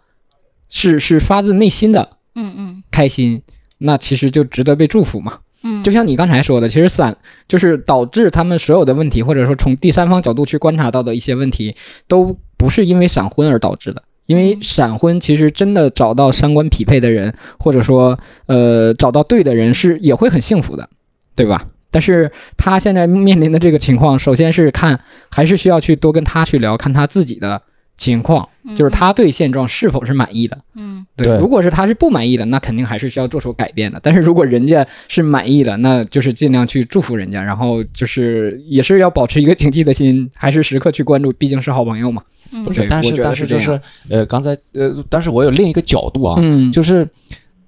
[0.68, 3.42] 是是发自内心的嗯嗯开心，
[3.78, 5.38] 那其实就值得被祝福嘛。
[5.62, 7.16] 嗯，就像你刚才说的，其实散
[7.48, 11.74] 就是导致他们所有的问题，或者说从第三方角度去观察到的一些问题，
[12.06, 14.02] 都不是因为闪婚而导致的。
[14.26, 20.88] 因为嗯闪婚其实真的找到三观匹配的人，或者说呃找到对的人是也会很幸福的，
[21.34, 21.66] 对吧？
[21.90, 27.62] 但是他现在面临的这个情况，首先是看还是需要去多跟他去聊，看他自己的
[27.98, 30.56] 情况，就是他对现状是否是满意的。
[30.74, 31.04] 嗯。
[31.16, 33.98] 对，如果是他是不满意的，那肯定还是需要做出改变的。
[34.00, 42.22] 但是如果人家是满意的，那就是尽量去祝福人家，然后就是也是要保持一个警惕的心， 还是时刻去关注，毕竟是好朋友嘛。
[42.52, 42.64] 嗯。
[42.66, 46.70] 对但是但是就是呃，刚才呃，但是我有另一个角度啊，嗯。
[46.70, 47.08] 就是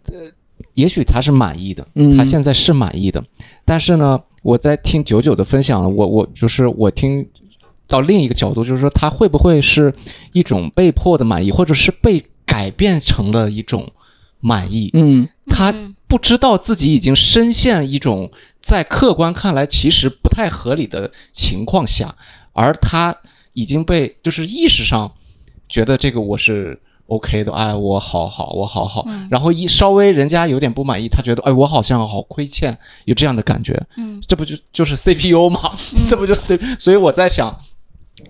[0.06, 0.14] 呃，
[0.74, 2.16] 也许他是满意的，嗯。
[2.16, 3.20] 他现在是满意的，
[3.64, 7.26] 但是呢，我在听九九的分享，我我就是我听
[7.90, 9.92] 到另一个角度，就是说他会不会是
[10.32, 13.90] 一种被迫的满意，或者是被改变成了一种
[14.40, 14.90] 满意？
[14.94, 22.14] 嗯他嗯不知道自己已经深陷一种在客观看来其实不太合理的情况下，
[22.52, 23.14] 而他
[23.52, 25.12] 已经被就是意识上
[25.68, 35.72] 觉得这个我是 OK 的，哎，我好好，我好好，嗯然后一稍微人家有点不满意，他觉得哎，我好像好亏欠，有这样的感觉，嗯这不就就是 CPU 吗？
[35.96, 36.58] 嗯 这不就是 C？
[36.78, 37.56] 所以我在想，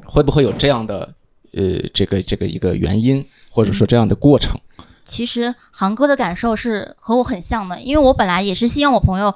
[0.04, 1.14] 会不会有这样的
[1.52, 4.58] 呃这个这个一个原因，或者说这样的过程？
[5.04, 9.34] 其实航哥的感受是和我很像的，因为我本来也是希望我朋友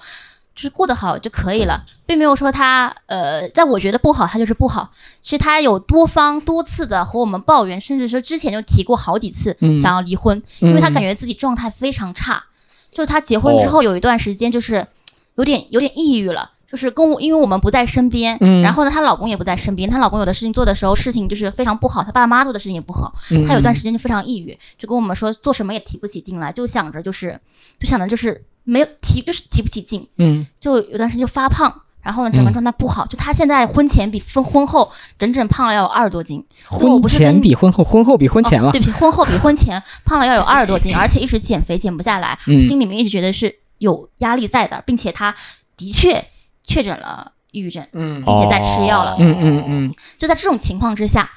[0.55, 4.89] 就是过得好就可以了，并没有说他呃，在我觉得不好，他就是不好。
[5.21, 12.45] 其实他有多方多次的和我们抱怨，甚至说之前就提过好几次嗯想要离婚，嗯因为他感觉自己状态非常差。
[12.93, 14.87] 就他结婚之后有一段时间就是
[15.35, 16.53] 有点有点抑郁了。
[16.75, 18.61] 就是跟我，因为我们不在身边，嗯。
[18.61, 23.15] 然后呢，她老公也不在身边，她老公有的事情做的时候，事情就是非常不好，她爸妈做的事情也不好，
[23.47, 27.39] 她有段时间就非常抑郁，就跟我们说做什么也提不起劲来，就想着就是
[27.79, 30.45] 就想着就是没有提就是提不起劲，嗯。
[30.59, 38.73] 就有段时间就发胖，然后呢整个状态不好，就她现在婚前比婚婚后整整胖了要有二十多斤，婚前比婚后，婚后比婚前了哦。
[38.73, 42.61] 对不起，婚后比婚前胖了要有二十多斤，而且一直减肥减不下来，嗯。
[42.61, 45.35] 心里面一直觉得是有压力在的，并且她
[45.77, 46.25] 的确
[46.65, 49.17] 确诊了抑郁症，嗯并且在吃药了。
[49.21, 51.31] 嗯嗯嗯，就在这种情况之下，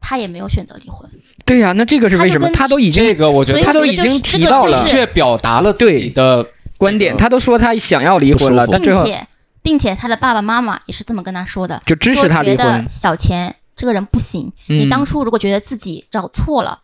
[0.00, 1.08] 他也没有选择离婚。
[1.44, 2.40] 对呀、那这个是为什么？
[2.40, 6.44] 他就跟他都已经这个我觉得所以他都已经提到了明确表达了自己的
[6.76, 9.26] 观点，他都说他想要离婚了，但最后并且
[9.62, 12.86] 并且他的爸爸妈妈也是这么跟他说的，就支持他离说觉得婚。
[12.90, 16.80] 小钱这个人不行，嗯你当初如果觉得自己找错了，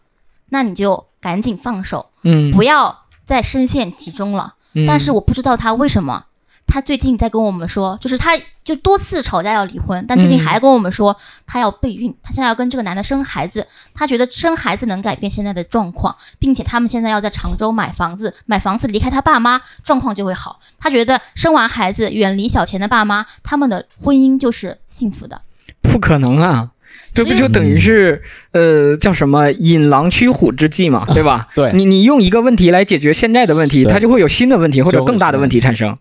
[0.51, 4.55] 那你就赶紧放手，嗯，不要再深陷其中了。
[4.75, 6.25] 嗯但是我不知道他为什么，
[6.67, 8.33] 他最近在跟我们说，就是他
[8.65, 11.15] 就多次吵架要离婚，但最近嗯还跟我们说
[11.47, 20.59] 他要备孕，他现在要跟这个男的生孩子，他觉得生孩子能改变现在的状况，并且他们现在要在常州买房子，买房子离开他爸妈，状况就会好。
[20.79, 25.43] 他觉得生完孩子远离小钱的爸妈，他们的婚姻就是幸福的。
[25.83, 26.71] 不可能啊！
[27.15, 28.23] 这不就等于是
[28.53, 31.49] 呃叫什么引狼驱虎之计嘛， 对吧？
[31.55, 35.95] 对你你用一个问题来解决现在的问题，对它就会有新的问题或者更大的问题产生。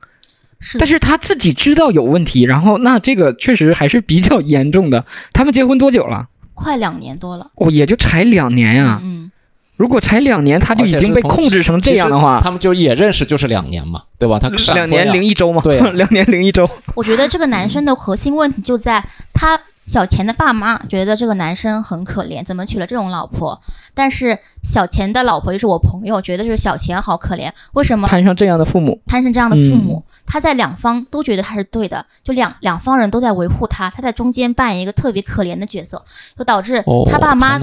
[0.62, 5.04] 是但是他自己知道有问题，然后那这个确实还是比较严重的。
[5.34, 6.28] 他们结婚多久了？
[6.54, 7.50] 快两年多了。
[7.56, 9.32] 哦，也就才两年呀、嗯，
[9.78, 14.38] 如果才两年，他就已经被控制成这样的话，他们就也认识就是两年嘛，对吧？
[14.38, 16.70] 他闪两年零一周嘛，对啊 两年零一周。
[16.94, 19.60] 我觉得这个男生的核心问题就在他
[19.92, 23.62] 小钱的爸妈觉得这个男生很可怜，怎么娶了这种老婆？
[23.94, 30.02] 但是小钱的老婆就是我朋友，觉得就是小钱好可怜，为什么摊上这样的父母，摊上这样的父母？
[30.26, 36.02] 他在两方都觉得他是对的，就两两方人都在维护他，他在中间扮演一个特别可怜的角色，
[36.38, 37.60] 就导致哦，他爸妈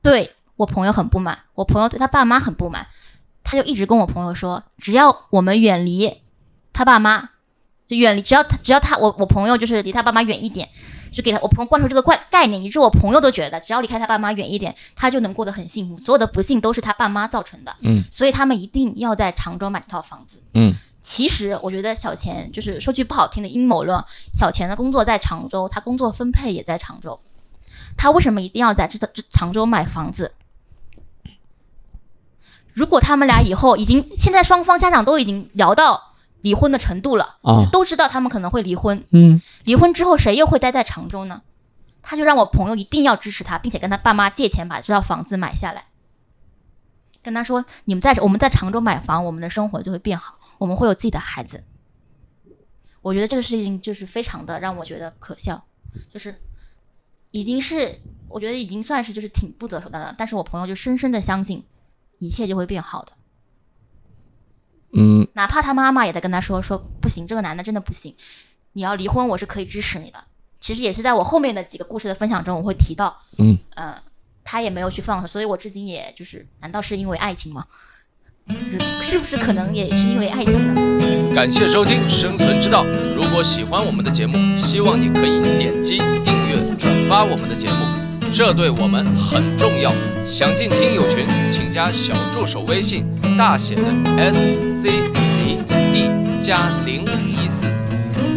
[0.00, 2.86] 对我朋友很不满，我朋友对他爸妈很不满，
[3.42, 6.22] 他就一直跟我朋友说，只要我们远离
[6.72, 7.28] 他爸妈，
[7.86, 10.66] 就远离，只要他只要他我我朋友就是离他爸妈远一点，
[11.14, 20.42] 就给他我朋友灌输这个概概念，以致我朋友都觉得，只要离开他爸妈远一点，他就能过得很幸福，所有的不幸都是他爸妈造成的，嗯，所以他们一定要在常州买套房子。
[20.52, 24.02] 嗯其实我觉得小钱就是说句不好听的阴谋论，
[24.32, 27.20] 小钱的工作在常州，他工作分配也在常州，
[27.94, 30.32] 他为什么一定要在这这常州买房子？
[32.72, 36.13] 如果他们俩以后已经现在双方家长都已经聊到
[36.44, 37.66] 离婚的程度了，啊。
[37.72, 41.42] 都知道他们可能会离婚，嗯，离婚之后谁又会待在常州呢？
[42.02, 45.86] 他就让我朋友一定要支持他，并且跟他爸妈借钱把这套房子买下来，
[47.22, 51.64] 跟他说：“你们在我们在常州买房，我们的生活就会变好，我们会有自己的孩子。”
[53.00, 55.64] 我觉得这个事情就是非常的让我觉得可笑，
[56.12, 56.34] 就是
[57.30, 61.64] 已经是我觉得已经算是就是挺不择手段的，但是我朋友就深深的相信
[62.18, 63.12] 一切就会变好的，
[64.96, 68.14] 嗯哪怕他妈妈也在跟他说说不行，这个男的真的不行，
[68.72, 70.18] 你要离婚，我是可以支持你的。
[70.60, 73.94] 其实也是在我后面的几个故事的分享中，我会提到，嗯呃，
[74.42, 77.66] 他也没有去放手，所以我至今也就是，难道是因为爱情吗？
[78.48, 81.34] 是是不是可能也是因为爱情呢？
[81.34, 82.84] 感谢收听《生存之道》。
[83.14, 88.03] 如果喜欢我们的节目，希望你可以点击订阅、转发我们的节目，
[88.34, 89.94] 这对我们很重要。
[90.26, 93.06] 想进听友群，请加小助手微信，
[93.38, 93.82] 大写的
[94.16, 95.56] S C A
[95.92, 96.10] D
[96.40, 97.68] 加零一四。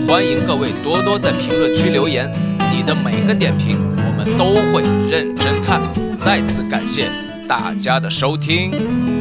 [0.08, 2.32] 欢迎各位多多在评论区留言，
[2.72, 5.82] 你的每个点评我们都会认真看。
[6.16, 7.10] 再次感谢
[7.48, 9.17] 大家的收听。